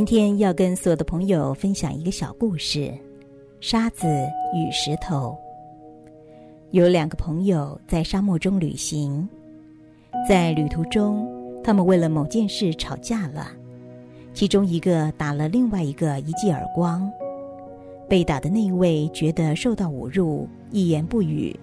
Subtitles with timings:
[0.00, 2.90] 今天要跟所有的朋友分享一个小故事：
[3.60, 4.06] 沙子
[4.54, 5.36] 与石头。
[6.70, 9.28] 有两个朋友在沙漠中旅行，
[10.26, 11.30] 在旅途中，
[11.62, 13.48] 他们为了某件事吵架了。
[14.32, 17.06] 其中一个打了另外一个一记耳光，
[18.08, 21.54] 被打的那位觉得受到侮辱，一言不语，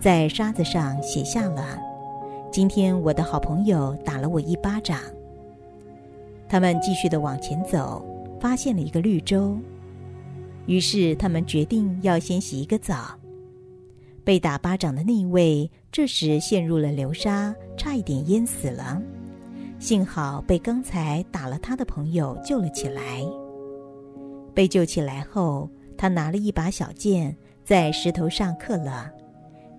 [0.00, 1.78] 在沙子上写下了
[2.50, 4.98] ：“今天我的好朋友打了我一巴掌。”
[6.48, 8.04] 他们继续的往前走，
[8.40, 9.58] 发现了一个绿洲，
[10.66, 13.18] 于是他们决定要先洗一个澡。
[14.24, 19.00] 被打巴掌的那位这时陷入了流沙，差一点淹死了，
[19.78, 23.22] 幸好被刚才打了他的朋友救了起来。
[24.52, 29.12] 被救起来后，他拿了一把小剑，在石头上刻了：“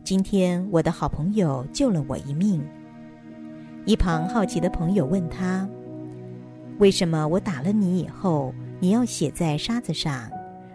[0.03, 2.61] 今天我的好朋友救了我一命。”
[3.85, 5.67] 一旁好奇的朋友问他。
[6.79, 10.29] 为什么我打了你以后，你要写在沙子上，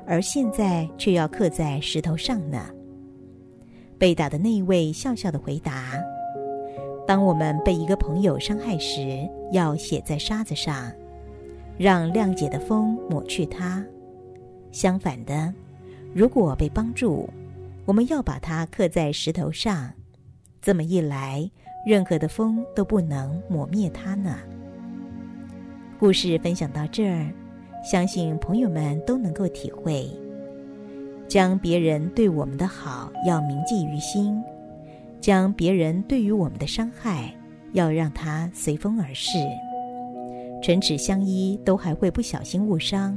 [0.05, 2.61] 而现在却要刻在石头上呢？
[3.99, 5.93] 被打的那位笑笑的回答
[7.07, 10.91] ：“当我们被一个朋友伤害时，要写在沙子上，
[11.79, 13.81] 让谅解的风抹去它；
[14.73, 15.55] 相反的，
[16.13, 17.31] 如果被帮助，
[17.85, 19.89] 我们要把它刻在石头上。
[20.61, 21.49] 这么一来，
[21.87, 24.37] 任何的风都不能抹灭它呢。”
[26.03, 27.33] 故事分享到这儿，
[27.89, 30.11] 相信朋友们都能够体会，
[31.29, 34.43] 将别人对我们的好要铭记于心，
[35.21, 37.33] 将别人对于我们的伤害
[37.71, 39.39] 要让它随风而逝。
[40.61, 43.17] 唇齿相依都还会不小心误伤，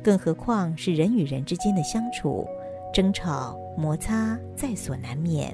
[0.00, 2.46] 更何况是人与人之间的相处，
[2.92, 5.52] 争吵摩擦在所难免。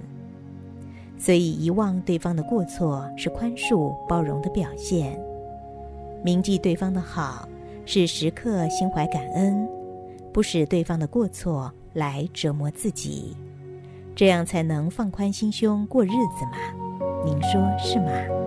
[1.16, 5.19] 所以，遗忘对方的过错是宽恕包容的表现。
[6.22, 7.48] 铭记对方的好，
[7.86, 9.69] 是时刻心怀感恩，
[10.32, 13.36] 不使对方的过错来折磨自己，
[14.14, 16.59] 这样才能放宽心胸过日子嘛？
[17.25, 18.40] 您说是吗？